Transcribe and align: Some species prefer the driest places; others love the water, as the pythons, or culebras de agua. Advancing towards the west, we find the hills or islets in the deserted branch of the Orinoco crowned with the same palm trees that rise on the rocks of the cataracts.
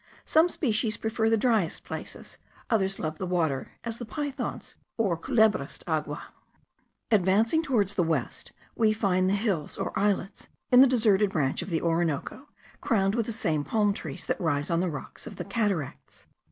Some 0.25 0.49
species 0.49 0.97
prefer 0.97 1.29
the 1.29 1.37
driest 1.37 1.83
places; 1.83 2.39
others 2.71 2.97
love 2.97 3.19
the 3.19 3.27
water, 3.27 3.73
as 3.83 3.99
the 3.99 4.03
pythons, 4.05 4.73
or 4.97 5.15
culebras 5.15 5.77
de 5.77 5.91
agua. 5.91 6.29
Advancing 7.11 7.61
towards 7.61 7.93
the 7.93 8.01
west, 8.01 8.51
we 8.75 8.93
find 8.93 9.29
the 9.29 9.33
hills 9.35 9.77
or 9.77 9.93
islets 9.95 10.49
in 10.71 10.81
the 10.81 10.87
deserted 10.87 11.29
branch 11.29 11.61
of 11.61 11.69
the 11.69 11.83
Orinoco 11.83 12.49
crowned 12.81 13.13
with 13.13 13.27
the 13.27 13.31
same 13.31 13.63
palm 13.63 13.93
trees 13.93 14.25
that 14.25 14.41
rise 14.41 14.71
on 14.71 14.79
the 14.79 14.89
rocks 14.89 15.27
of 15.27 15.35
the 15.35 15.45
cataracts. 15.45 16.25